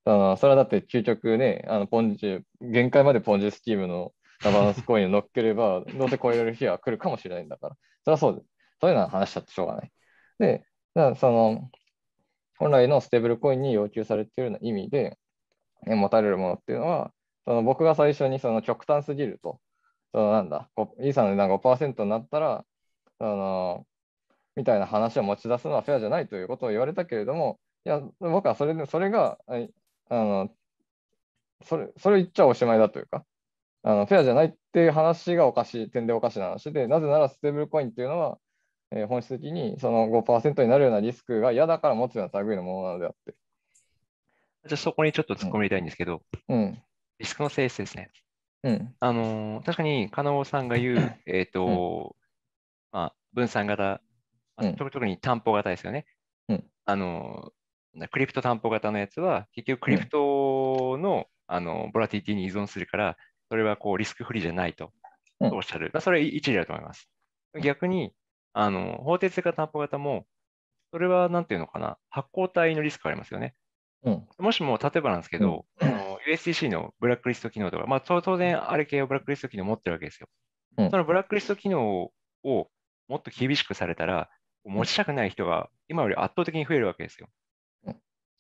[0.05, 8.47] そのそれはだって究極ね、あのポンジ、限界までポンジスキームのガバナンスコインを乗っければ、 どうせ超える日は来るかもしれないんだから、それはそうです。
[8.81, 9.93] そういうのは話しちゃってしょうがない。
[10.39, 11.71] で、だその、
[12.59, 15.19] 本来のステーブルコインに要求されているような意味で、
[15.87, 17.13] え持たれるものっていうのは、
[17.47, 19.61] その僕が最初にその極端すぎると、
[20.13, 22.65] そのなんだ、こイーサの値段が5%になったら、
[23.19, 23.87] その
[24.57, 29.55] みたいな話を持ち出すのはフェアじゃないということを言われたけれども、や、僕はそれで、それが、あ
[30.09, 30.51] あの、
[31.63, 33.25] それ、それ言っちゃおしまいだというか、
[33.83, 38.39] あのフェアじゃないっていう話がおかしい、点でおかしな話で、なぜならステーブルコインっていうのは、
[38.91, 43.35] えー本質的にその5%になるようなリスクが嫌だから持つような類のものなのであって。
[44.67, 46.83] じゃあそこにちょっと突っ込みたいんですけど、うん。
[47.19, 48.11] リスクの性質ですね。
[48.63, 48.95] うん。
[49.01, 52.17] あのー確かに、金尾さんが言う、えっと、
[52.93, 54.01] まあ、分散型、ま
[54.57, 56.07] あうん特特に担保型ですよね。
[56.49, 57.53] うんあの
[58.11, 63.17] クリプト担保型のやつは、結局クリプトの、あの、ボラティティに依存するから、
[63.49, 64.93] それはこうリスクフリーじゃないと
[65.41, 65.91] うんおっしゃる。
[65.93, 67.09] まあそれ一理だと思います。
[67.63, 68.13] 逆に、
[68.53, 70.27] あの、法定通貨担保型も、
[70.93, 73.55] それはなんていうのかな、発行体のリスクがありますよね。
[74.05, 74.29] うん。
[74.39, 80.29] もしも、例えばなんですけど、あの USDC のブラックリスト機能とか、まあ、当当然、あれ系をブラックリスト機能を持ってるわけですよ。
[80.79, 82.11] うんそのブラックリスト機能
[82.43, 82.71] を
[83.09, 84.31] もっと厳しくされたら、
[84.65, 87.29] 持ちたくない人が今より圧倒的に増えるわけですよ。
[87.87, 87.97] うん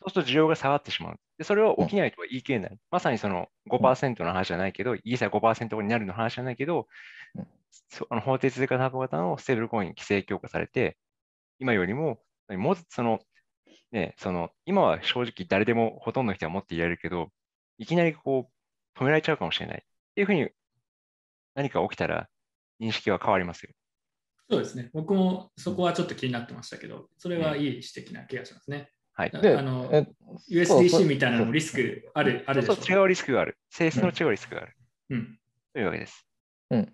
[0.06, 1.16] そうすると需要が下がってしまう。
[1.38, 2.78] で、それは起きないとは言い切れない。
[2.90, 6.88] まさにその5%の話じゃないけど、イーサ5%になるの話じゃないけど
[8.10, 10.98] あの法定通貨担保型のステーブルコイン規制強化されて、
[11.58, 13.20] 今よりも、もうその、
[13.92, 17.30] ね、その、今は正直誰でもほとんどの人は持っていられるけど、
[17.78, 19.78] いきなりこう、止められちゃうかもしれない。
[19.78, 19.80] っ
[20.14, 20.48] ていうふうに
[21.54, 22.28] 何か起きたら
[22.80, 23.72] 認識は変わりますよ。
[24.50, 24.90] そうですね。
[24.92, 28.90] 僕もそこはちょっと気になってましたけど、それはいい指摘な気がしますね。
[29.14, 29.30] はい。
[29.30, 29.90] であの
[30.50, 32.74] USDC うみたいなのもリスクあるあるでしょ？
[32.74, 33.56] そうそう違うリスクがある。
[33.70, 34.76] 性質の違うリスクがある。
[35.10, 35.38] うん。
[35.72, 36.26] というわけです。
[36.70, 36.92] うん。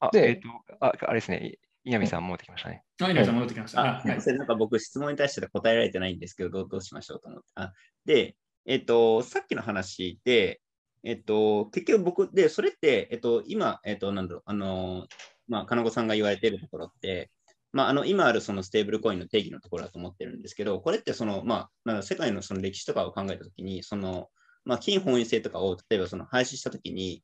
[0.00, 0.48] あ、でえっ、と、
[0.80, 1.58] あ、あれですね。
[1.84, 2.82] い稲見さん戻ってきましたね。
[3.00, 3.80] あ、稲見さん戻ってきました。
[3.82, 7.46] あ、あはいそれなんか僕質問に対して答えられてないんですけど、どうどうしましょうと思って。
[7.56, 7.72] あ
[8.04, 10.60] で、えっと、さっきの話で、
[11.02, 15.06] えっと、結局僕で、それって、えっと、今、えっと、なんだろう、あの、
[15.48, 17.30] まあ、金子さんが言われているところって、
[17.72, 24.28] まあ、あの今あるそのステーブルコインの定義のところだと思ってるんですけど、これってその、まあ、なんだ世界のその歴史とかを考えたときに、その、
[24.64, 27.22] まあ、金本位制とかを例えばその廃止したときに、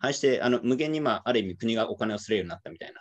[0.00, 3.00] 廃止してあの無限に、まあ、ある意味国がお金をするようになったみたいな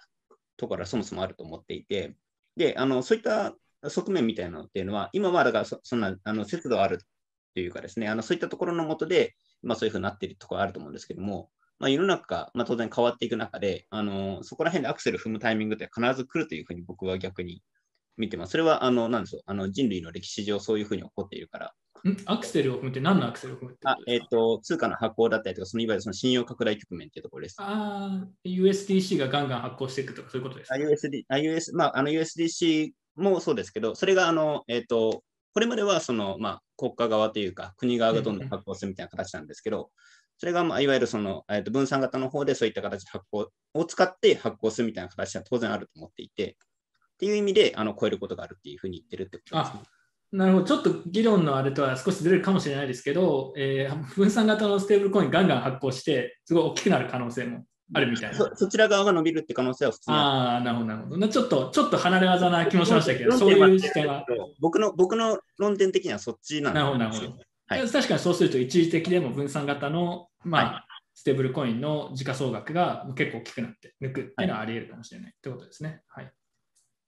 [0.57, 2.15] ところはそもそもあると思っていて、
[2.55, 3.55] で、あのそういった
[3.89, 6.99] 側面みたいなのっていうのは、今はだからそそんなあの節度ある
[7.55, 11.49] というかですね、あのそういったところのもとで、まあ、そういうふうになっているところあると思うんですけども、
[11.81, 17.63] まあ、世の中が、まあ、当然変わっていく中で、あのそこら辺でアクセル踏むタイミングって必ず来るというふうに僕は逆に
[18.17, 18.51] 見てます。
[18.51, 21.73] それはあのなんでしょうあの人類の歴史上そういうふうに起こっているから、
[22.07, 22.17] ん？
[22.25, 27.55] アクセルを踏むって何のアクセルを踏むってこあえっ、と通貨の発行だったりとか、そのいわゆるその信用拡大局面っていうところです。
[27.57, 38.47] あー USDC がガンガン発行していくとかそういうことですか？USD、あ US まあ、あの USDC もそうですけど、それがあの、えっ、と、これまではその、まあ、国家側というか、国側がどんどん。
[38.47, 39.89] 発行するみたいな形なんですけど、
[40.41, 46.56] それが、まあ、いわゆるその、えー、と分散型の方でそういった形で発行を使って発行するみたいな形は当然あると思っていて、っ
[47.19, 49.80] ていう意味で、あの、超えることがあるっていうふうに言ってるってことですね。
[50.32, 50.65] なるほど。
[50.65, 58.36] ちょっと議論のあれとは少しずれるかもしれないですけど、えー分散型のステーブルコインガンガン発行して、すごい大きくなる可能性もあるみたいな。
[58.36, 61.17] そそちら側が伸びるって可能性は普通にあるああ、なるほど、なるほど。
[61.17, 64.25] なちょっと、ちょっと離れ技な気もしましたけど、そういう視点は。
[64.60, 67.27] 僕の僕の論点的にはそっちなんなるほど、なるほど。
[67.27, 76.01] はい確かにそうすると、一時的でも分散型の、まあ、はステーブルコインの時価総額が結構大きくなって抜くっていうのはあり得るかもしれないってことですね。
[76.08, 76.32] はい。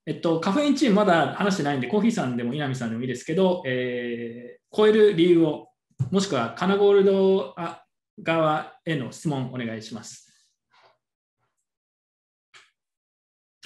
[0.06, 5.68] えっと、カフェインチームまだ話してないんで、コーヒーさんでも稲見さんでもいいですけど、えー超える理由を、
[6.10, 7.84] もしくはカナゴールドあ
[8.24, 10.34] 側への質問お願いします。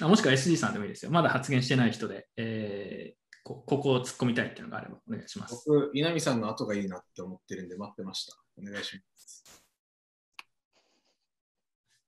[0.02, 1.10] あもしくは SG さんでもいいですよ。
[1.10, 5.64] まだ発言してない人で、えーこここを突っ込みたいっていうのがあればお願いします。
[5.66, 8.36] 僕、稲見さんの後がいいなって思ってるんで待ってました。
[8.58, 9.57] お願いします。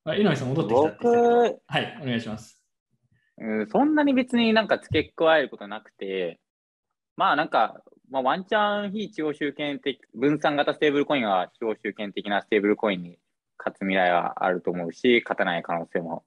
[0.05, 0.83] あ稲見さん戻ってきた。
[0.83, 1.09] 僕、
[1.67, 2.63] はい、お願いします。
[3.39, 6.41] うんそんなに別になんか付け加えることなくて、
[7.17, 13.19] まあなんか、まあ、ワンチャン非中央集権的、分散型ステーブルコインは中央集権的なステーブルコインに
[13.59, 16.25] 勝つ未来はあると思うし、勝たない可能性も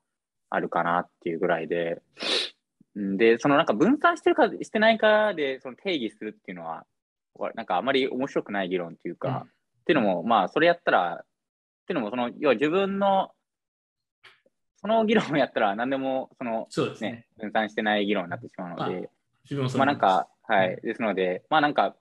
[0.49, 2.01] あるかなっていうぐらいで、
[2.95, 6.85] うんで、そのなんか分散してるかしてないかでその定義するっていうのは、
[7.35, 9.35] わなんかあまり面白くない議論っていうか、うん。
[9.37, 9.43] っ
[9.85, 11.25] ていうのも、まあそれやったら、っ
[11.87, 13.31] ていうのもその、要は自分の、
[14.83, 17.11] その議論をやったら何でもそのそうですね。
[17.11, 19.09] ね、分散してない議論になってしまうので、
[19.45, 21.95] 自分もそうまあなんか、はい、うですので、まあなんか、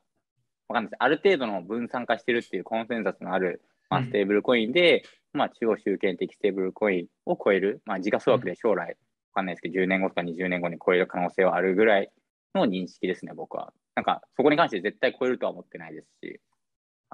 [0.68, 0.96] わかんないです。
[0.98, 8.94] ある程度の分散化してるっていうコンセンサスのある、まあ、うんステーブルコインで、まあ中央集権的ステーブルコインを超える、まあ時価総額で将来、わ
[9.34, 12.10] かんないですけど、10年後とか20年後に超える可能性はあるぐらい
[12.52, 13.72] の認識ですね、僕は。
[13.94, 16.40] なんか、そこに関して絶対超えるとは思ってないですし。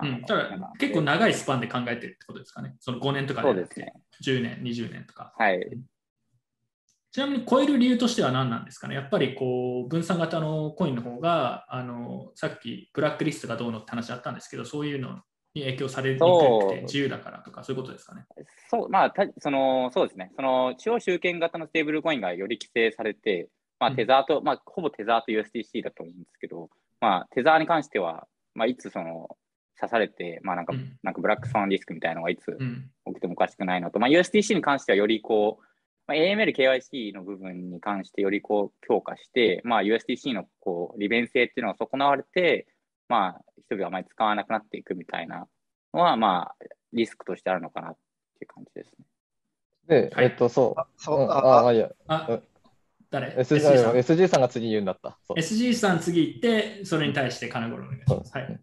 [0.03, 2.77] うん、ただ結構長いスパンで考えてるってことですかね。
[2.81, 3.93] その5年とかでですね。
[4.25, 5.33] 10年、20年とか。
[5.37, 5.61] はい。
[7.11, 8.95] じちなみに超える理由としては何なんですかね？
[8.95, 15.19] やっぱりこう分散型のコインの方があのさっきブラックリストがどうのって話あったんですけどそういうの
[15.55, 18.25] に影響されにくくて自由だからとかそういうことですかね？
[18.71, 20.31] そう、まあ、たそのそうですね。
[20.37, 23.49] その地方集権型のステーブルコインがより規制されて、
[23.81, 26.69] まあ、テザーと、うん、まあ、ほぼテザーと USDC だと思うんですけど、
[27.01, 29.29] まあ、テザーに関しては、まあ、いつその
[29.79, 32.57] 刺されて、まあなんか、うん、なんかブラックスワンリスクみたいなのがいつ
[33.07, 35.65] 起きてもおかしくないのと、まあ、USDC に関してはよりこう、
[36.07, 42.67] まあ、AML、KYC の部分に関してよりこう強化して、まあ、USDC のこう利便性っていうのが損なわれて、
[43.09, 45.47] まあ、人々があまり使わなくなっていくみたいな
[45.95, 47.97] のは、まあ、リスクとしてあるのかなっ
[48.39, 49.05] ていう感じですね。
[49.89, 50.83] で、はい、えっと、そう。
[50.97, 51.91] そう、あ、あ、いや。
[52.07, 52.41] あ
[53.11, 55.19] 誰？SG さん ?SG さんが次言うんだった。
[55.35, 58.37] SG さん次行って、それに対して金頃お願いします。
[58.37, 58.61] はい。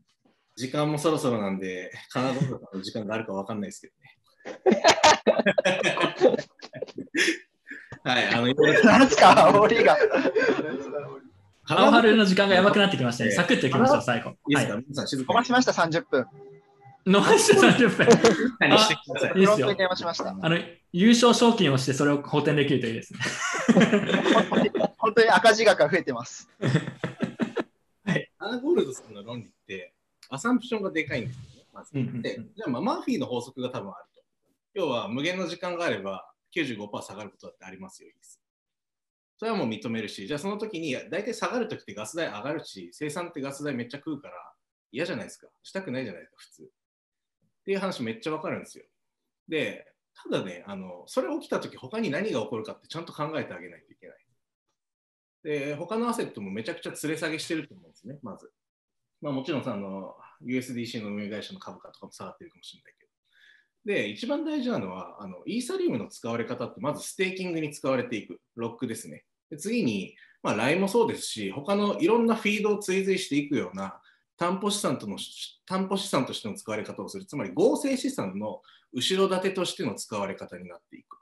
[0.55, 3.93] 時間もそろそろなんで、金頃さんの時間があるかわかんないですけど
[4.71, 4.83] ね。
[8.03, 9.97] はい、あの、何すか、煽りが。
[11.67, 13.31] 青春の時間がやばくなってきましたね。
[13.31, 14.29] サクッといきましょう、最後。
[14.47, 15.45] いいですか、皆さん、静かに。
[15.45, 16.25] しました、30分。
[17.07, 18.07] 伸ばして30分。
[18.59, 19.39] 何してください。
[19.39, 19.75] いいですよ。
[20.41, 20.57] あの、
[20.93, 23.19] 優勝賞金をしてそれを補填できるといいですね。
[24.97, 26.49] 本当に赤字額が増えてます。
[28.05, 28.31] はい。
[28.37, 29.94] アナゴールドさんの論理って、
[30.29, 31.65] アサンプションがでかいんですよね。
[31.73, 32.21] まず。
[32.21, 34.23] で、じゃあ、まあ、マーフィーの法則が多分あると。
[34.73, 38.41] 要は、無限の時間があれば、95%下がることだってありますよ、いいです。
[39.37, 44.53] それはもう認めるし、じゃあその時に、大体下がるときってガス代上がるし、生産ってガス代めっちゃ食うから
[44.91, 45.47] 嫌じゃないですか。
[45.61, 46.63] したくないじゃないですか、普通。
[46.63, 46.67] っ
[47.65, 48.85] ていう話めっちゃわかるんですよ。
[49.49, 54.25] で、ただね、あのそれ起きたとき、他に何が起こるかってちゃんと考えてあげないといけない。
[55.43, 58.51] で、他のアセットもめちゃくちゃ連れ下げしてると思うんですね、まず。
[59.21, 63.11] まあ、もちろんさあの USDC の運営会社の株価とかも下がってるかもしれないけど。
[63.85, 69.25] で、一番大事なのは、あのイーサリウムの使われ方って、まずステーキングに使われていく、ロックですね。
[69.49, 73.99] で次に、まあ、LINE もそうですし、他のいろんなフィードを追随していくような
[74.37, 75.17] 担保資産との
[75.65, 81.17] 担保資産としての使われ方をする、つまり合成資産の後ろ盾としての使われ方になっていく。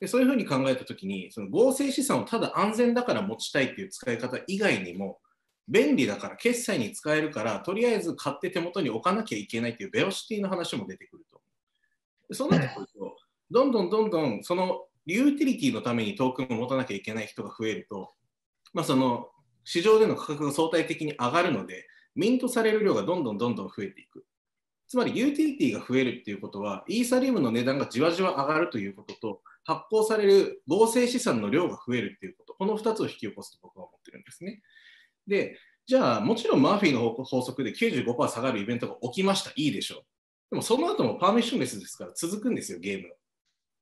[0.00, 5.19] でそういうふうに考えたときに、その合成資産をただ安全だから持ちたいっていう使い方以外にも、
[5.70, 11.40] 便利だから、決済に使えるから、とりあえず買って手元に置かなきゃいけないっていうベロシティの話も出てくると。
[12.34, 13.16] そうなってくると、
[13.50, 18.12] どんどんどんどんそのユーティリティのためにトークンを持たなきゃいけない人が増えると、
[18.72, 19.28] まあ、その
[19.64, 24.24] 市場での価格が相対的に上がるので、ミントされる量がどんどんどんどん増えていく。
[24.88, 34.60] つまりユーティリティが増えるっていうことは、イーサリウムの値段がじわじわ上がるということと、発行される合成資産の量が増えるっていうこと、この2つを引き起こすと僕は思ってるんですね。
[35.30, 40.02] で、じゃあ、もちろんマーフィーの法則で95%下がるイベントが起きました、いいでしょう。
[40.50, 43.14] でもその後もパーミッションレスですから続くんですよ、ゲーム。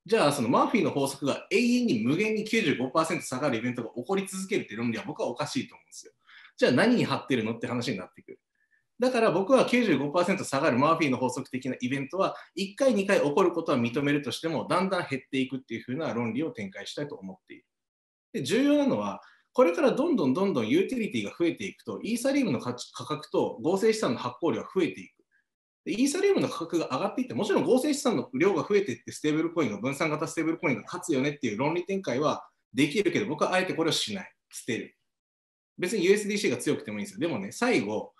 [0.04, 6.12] じゃあ、そのマーフィーの法則が永遠に無限に95%下がるイベントが起こり続けるって論理は僕はおかしいと思うんですよ。
[6.56, 8.40] じゃあ何に貼ってるのって話になってくる。
[8.98, 17.64] だから僕は95%下がるマーフィーの法則的なイベントは1回、2回起こることは認めるとしてもだんだん減っていくっていう風な論理を展開したいと思っている。
[18.32, 19.20] で重要なのは
[19.59, 25.14] これからどんどんどんどんユーティリティが増えていくとイーサリウムの価格と合成資産の発行量が増えていく。
[25.85, 34.33] でイーサリウムの価格が上がっていってもちろん合成資産の量が増えていってステーブルコインが分散型ステーブルコインが勝つよねっていう論理展開はできるけど僕はあえてこれをしない。
[34.53, 34.94] 捨てる。
[35.77, 37.18] 別に USDC が強くてもいいんですよ。
[37.18, 38.12] でもね、最後、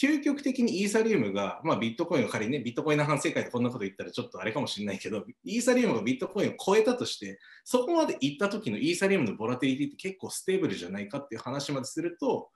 [0.00, 12.50] 究極的にイーサリウムが、まあ、ビットコインを仮にね、ビットコインの反省会でこんなこと言ったらちょっとあれかもしれないけど、イーサリウムがビットコインを超えたとして、そこまで行った時のイーサリウムのボラティリティって結構ステーブルじゃないかっていう話まですると、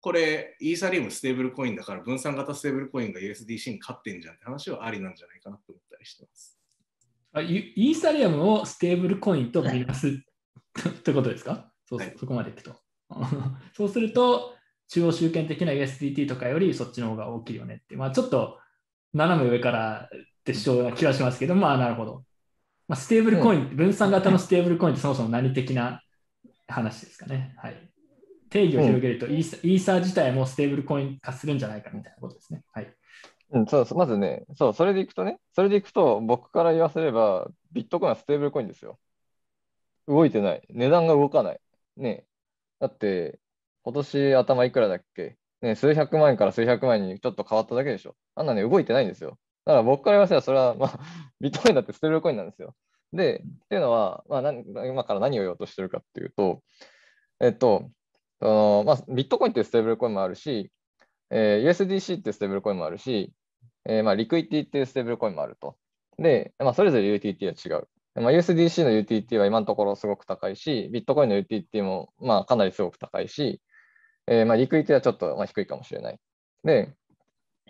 [0.00, 6.58] これ、イーサリウムステーブルコインだから分散型ステーブルコインが USDC に勝ってんじゃんって話はありなんじゃないかなと思ったりしてます。
[7.32, 11.70] あイーサリアムをステーブルコインと見なすってことですか？
[11.88, 12.76] そう、はい、そこまでいくと。
[13.76, 14.55] そうすると、
[14.88, 18.58] 中央集権的な USDT とかよりそっちの方が大きいよねって、まあ、ちょっと
[19.12, 22.24] 斜め上からって主張な気がしますけど、まあなるほど。
[22.88, 26.02] まあ、ステーブルコイン、うん、分散型のステーブルコインってそもそも何的な
[26.68, 27.54] 話ですかね。
[27.58, 27.90] はい、
[28.48, 32.62] 定義を広げると、イーサ、イーサー自体もステーブルコイン化するんじゃないかみたいなことですね。
[32.72, 32.94] はい。
[33.50, 38.98] うん、そうまずね、そう、それでいくとね、それでいくと、僕から言わせれば、ビットコインはステーブルコインですよ。
[40.06, 40.62] 動いてない。
[40.70, 41.60] 値段が動かない。
[41.96, 42.24] ね。
[42.78, 43.38] だって、
[43.86, 45.36] 今年頭いくらだっけ？
[45.62, 48.16] ね、数百万円から数百万円にちょっと変わっただけでしょ。
[48.34, 49.38] あんなね、動いてないんですよ。
[49.64, 50.98] だから僕から言わせれば、それは、まあ、
[51.40, 52.74] ビットコインだってステーブルコインなんですよ。
[53.12, 54.52] で、っていうのは、まあ、
[54.86, 56.62] 今から何を言おうとしてるかっていうと、
[57.40, 57.92] えっと、
[58.40, 60.72] そのまあ、ビットコインってステーブルコインもあるし、
[61.30, 63.32] えー、USDC ってステーブルコインもあるし、
[63.88, 65.76] えー、まあ、 Liquity っていうステーブルコインもあると。
[66.18, 67.88] で、まあ、それぞれ ユーティリティは違う。
[68.16, 73.60] まあ、USDC の UTT は今のところすごく高いし、ビットコインの UTT もまあかなりすごく高いし、
[74.26, 76.18] えー、まあ Liquity はちょっとまあ低いかもしれない。
[76.64, 76.94] で、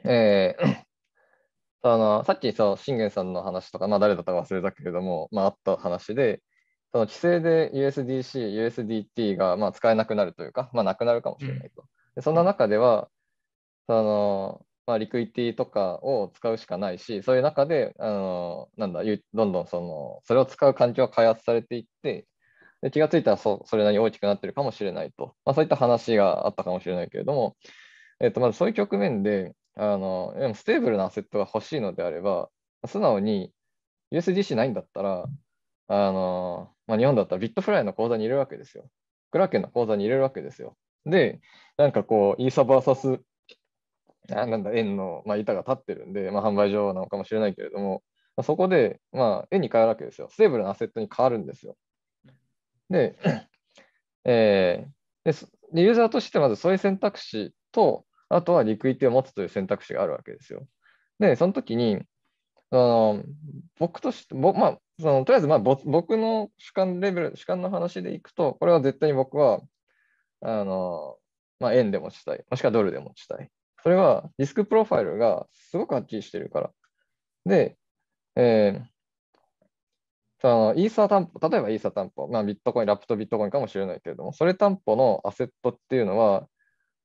[0.05, 0.77] えー、
[1.83, 6.43] そのさっきそう信玄さんの話とか、まあ、誰だったか忘れたけれども、まあ、あった話で、
[6.93, 11.85] その規制で USDC、USDT がまあ使えなくなるというか、まあ、なくなるかもしれないと。
[12.15, 13.09] でそんな中では、
[13.87, 19.03] そのまあ、リクイティとかを使うしかないし、そういう中で、あのなんだ、
[19.35, 22.27] どんどんそのそれを使う環境が開発されていって、
[22.83, 27.57] で気がついたらそそれなりに大きくなってるかもしれないと、まあ、そういった話があったかもしれないけれども、
[28.21, 32.49] えっと、まずそういう局面で、あのでも stable なアセットが欲しいのであれば、
[32.87, 33.53] 素直に
[34.13, 35.27] USDC ないんだったら、
[35.89, 38.89] あのまあ、日本だったらビットフライヤーの口座に入れるわけですよ。
[39.31, 40.77] クラーケンの口座に入れるわけですよ。
[41.05, 41.41] で、
[41.77, 43.21] なんかこう、イーサ VS
[44.33, 48.03] あなんだ、円の、まあ、板が立ってるんで、まあ、販売上なのかもしれないけれども、
[48.37, 50.29] ま、そこで、まあ、円に変えるわけですよ。
[50.31, 51.77] stable なアセットに変わるんですよ。
[52.91, 53.17] で、
[54.25, 60.67] えー、でユーザーとしてまずそういう選択肢と、あとはリクイティを持つという選択肢があるわけですよ。
[61.19, 62.01] で、その時に、
[62.71, 63.23] あの
[63.79, 69.61] 僕として、ぼまあ、そのとりあえずまあ僕の主観レベル、主観の話でいくと、これは絶対に僕は、
[70.41, 71.17] あの
[71.61, 73.49] まあ、円で持ちたい、もしくはドルで持ちたい。
[73.83, 76.71] それはリスクプロファイルがすごくはっきりしてるから。
[77.45, 77.77] で、
[78.35, 78.85] えー、
[80.41, 86.47] そのイーサー担保、例えばイーサー担保、まあ、ビットコイン、ラップとビットコインかもしれないけれども、それ担保のアセットっていうのは、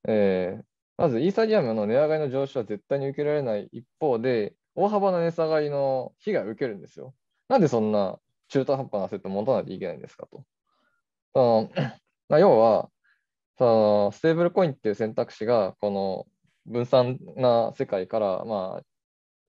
[0.07, 0.63] えー、
[0.97, 7.13] まずイーサリアムの値上がりの上昇は絶対に受けられない一方で、大幅な値下がりの被害を受けるんですよ。
[7.47, 8.19] なんでそんな
[8.49, 10.43] 中途半端なアセットを持たないといけないんですかと。
[11.33, 11.71] その
[12.29, 12.89] まあ、要は、
[13.57, 16.25] そのステーブルコインっていう選択肢が、この
[16.65, 18.83] 分散な世界から、まあ、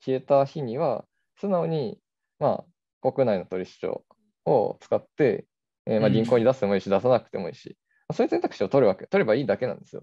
[0.04, 1.04] 消えた日には、
[1.36, 1.98] 素直に、
[2.38, 2.71] まあ、
[3.02, 4.04] 国内の取引所
[4.46, 5.46] を使って、
[5.86, 7.76] えー、まあ、銀行に出してもいいし、出さなくてもいいし、
[8.12, 10.02] そういう選択肢を取るわけ、取ればいいだけなんですよ。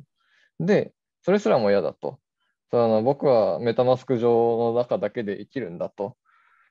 [0.60, 2.20] で、それすらも嫌だと。
[2.72, 6.16] その僕はメタマスク上の中だけで生きるんだと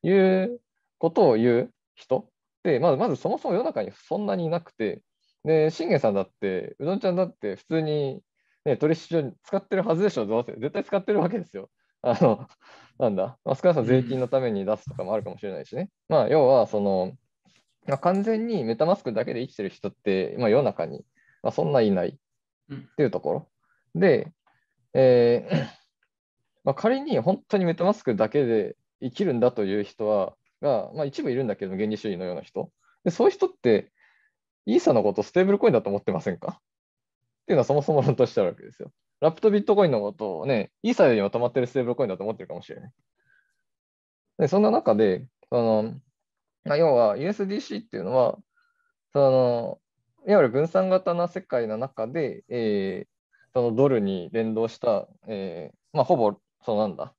[0.02, 0.60] いう
[0.98, 2.30] ことを言う人っ
[2.62, 5.02] て、まずまずそもそも世の中にそんなにいなくて、
[5.44, 8.20] で、信玄さんだって、うどんちゃんだって普通に、
[8.64, 10.52] ね、取引所に使ってるはずでしょ、どうせ。
[10.52, 11.70] 絶対使ってるわけですよ。
[12.02, 12.48] あの、
[12.98, 15.90] なんだ、まあ、少なくとも税金のために出すとかもあるかもしれないしね。
[16.08, 17.12] まあ、要は、その、
[17.86, 21.04] まあ、完全にメタマスクだけで生きてる人って、まあ、世の中に、
[21.42, 22.18] まあ、そんないない
[22.72, 23.48] っていうところ。
[23.94, 24.32] で、
[24.94, 25.78] えー
[26.64, 32.70] まあ、仮に本当にメタマスクだけで生きるんだという人は、が、まあ、一部いるんだけど、原理主義のような人。
[33.04, 33.92] でそういう人って、
[34.66, 36.60] イーサのことステーブルコインだと思ってませんか？
[36.60, 36.62] っ
[37.46, 38.90] ていうのはそもそも論としてあるわけですよ。
[39.20, 42.92] ラプとビットコインのことをね、イーサよりも止まってるステーブルコインだと思ってるかもしれない。
[44.38, 45.94] で、そんな中で、その、
[46.64, 48.38] まあ、要は USDC っていうのは、
[49.12, 49.78] その、
[50.26, 53.08] いわゆる分散型な世界の中で、えー、
[53.54, 57.14] そのドルに連動した、えー、まあ、ほぼ、そうなんだ、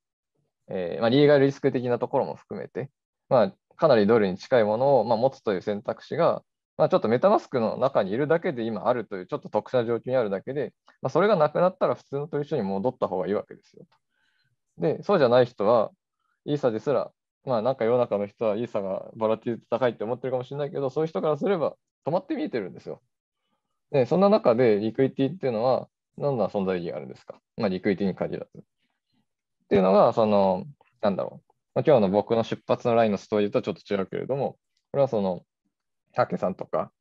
[0.68, 2.90] えー、まあ、リーガルリスク的なところも含めて、
[3.28, 6.42] まあ、かなりドルに近いものを、まあ、持つという選択肢が、
[6.80, 10.72] まあ、ちょっとメタマスクの中にいるだけで今あるというちょっと特殊な状況にあるだけで、
[11.02, 13.86] まあ、それがなくなったら普通の取引所に戻った方がいいわけですよ。
[14.78, 15.90] で、そうじゃない人は、
[16.46, 17.10] イーサですら、
[17.44, 21.74] まあなんか世の中の人はイーサがバラティリティ高いって思ってるかもしれないけど、そういう人からすれば
[22.06, 23.02] 止まって見えてるんですよ。
[23.90, 27.38] で、そんな中でリクイティっていうのは、どんな存在意義があるんですか？
[27.58, 28.58] まあリクイティに限らず。
[28.58, 28.62] っ
[29.68, 30.64] ていうのが、その、
[31.02, 31.52] なんだろう。
[31.74, 34.56] ま、今日の僕の出発のラインのストーリーとはちょっと違うけれども、
[34.92, 35.42] これはその、
[36.14, 36.92] 竹さんとか、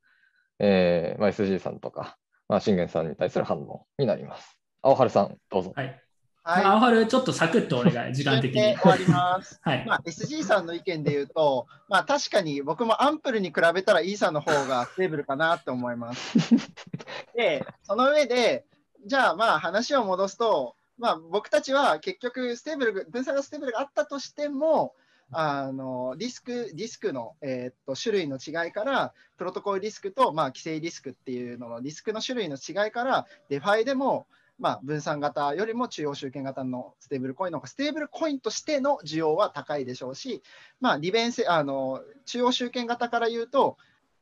[0.60, 4.58] えーまあ、SG さんとか、まあ、信玄さんに対する反応になります。
[4.82, 5.74] 青春さん、どうぞ。
[5.76, 6.02] はい
[6.42, 8.76] はい、青春、ちょっとサクッとお願い、時間的に。
[8.78, 9.60] 終わります。
[9.62, 16.38] はいまあ、SG さんの意見で言うと、まあ、確かに僕もアンプルに比べたら E さんの方がステーブルかなって思います。
[17.36, 18.66] で、その上で、
[19.06, 24.96] じゃあまあ話を戻すと、まあ、僕たちは結局 stable、分散型 stable があったとしても、
[25.32, 34.28] あのリスクリスクの、えー、っと種類の違いからプロトコルリスクと、まあ、規制リスクっていうののリスクの種類の違いから DeFi でも、
[34.58, 40.42] まあ、分散型よりも中央集権型のステーブルコインのステーブルコインとしての需要は高いでしょうし、
[40.82, 43.78] まあ、利便性あの中央集権型から言うと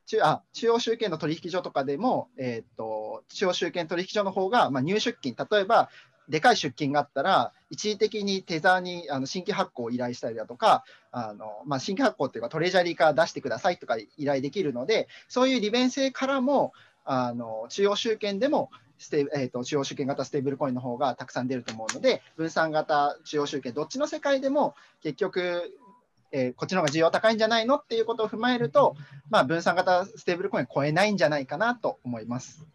[0.07, 5.89] 中あ中央集権の取引所とかでも、えーと、と中央集権取引所の方が、まあ、入出金、例えば
[6.29, 16.73] でかい出金があったら、一時的にテザーにあの新規発行を依頼したりだとか、あのまあ、新規発行っていうかトレジャリーから出してくださいとか依頼できるので、そういう利便性からも、
[17.09, 25.71] あの中央集権でもステ、えーと、中央集権型ステーブルコインの方がたくさん出ると思うので、分散型、中央集権、どっちの世界でも結局、
[26.31, 28.95] えー、こっちの方が需要高いんじゃないのっていうことを踏まえると、
[29.29, 32.65] まあ、分散型ステーブルコイン超えないんじゃないかなと思います。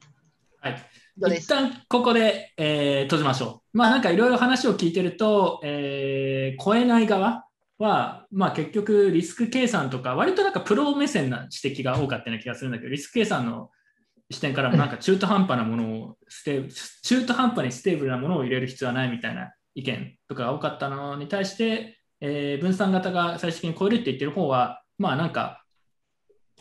[0.62, 1.36] はい。
[1.36, 3.76] 一旦ここで、えー、閉じましょう。
[3.78, 7.46] まあなんかいろいろ話を聞いてると、えー、超えない側
[7.78, 13.70] は、まあ結局リスク計算とか、割となんかプロ目線な指摘が多かったような気がするんだけど、リスク計算の
[14.30, 16.68] 視点からもなんか中途半端なものをステ
[17.02, 25.61] 中途半端に stable なものを入れる必要はないみたいな意見とかが多かったのに対して、えー、分散型が最終的に超えるって言ってる方は、まあなんか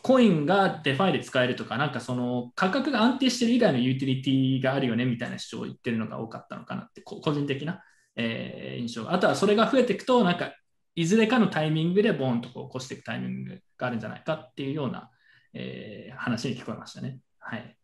[0.03, 7.83] コインが DeFi で使えるとか、なんかその価格が安定してる以外のユーティリティがあるよねみたいな主張を言ってるのが多かったのかなって、個人的な、
[8.15, 10.53] えー、印象あとはそれが増えていくと、なんか
[10.95, 15.09] いずれかのタイミングでボーンとこう追い越していくタイミングがあるんじゃないかっていうような、
[15.53, 17.19] えー、話に聞こえましたね。
[17.39, 17.77] はい。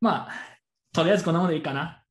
[0.00, 0.32] まあ、
[0.92, 1.98] とりあえずこんなものでいいかな。